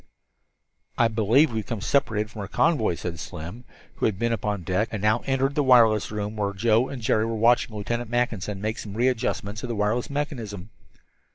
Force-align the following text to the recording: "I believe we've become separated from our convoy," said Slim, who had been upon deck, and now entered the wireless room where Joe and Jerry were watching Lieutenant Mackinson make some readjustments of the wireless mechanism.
"I 0.97 1.09
believe 1.09 1.53
we've 1.53 1.63
become 1.63 1.79
separated 1.81 2.31
from 2.31 2.41
our 2.41 2.47
convoy," 2.47 2.95
said 2.95 3.19
Slim, 3.19 3.65
who 3.97 4.07
had 4.07 4.17
been 4.17 4.33
upon 4.33 4.63
deck, 4.63 4.89
and 4.91 4.99
now 4.99 5.19
entered 5.27 5.53
the 5.53 5.61
wireless 5.61 6.09
room 6.09 6.35
where 6.35 6.53
Joe 6.53 6.89
and 6.89 7.03
Jerry 7.03 7.27
were 7.27 7.35
watching 7.35 7.75
Lieutenant 7.75 8.09
Mackinson 8.09 8.59
make 8.61 8.79
some 8.79 8.95
readjustments 8.95 9.61
of 9.61 9.69
the 9.69 9.75
wireless 9.75 10.09
mechanism. 10.09 10.71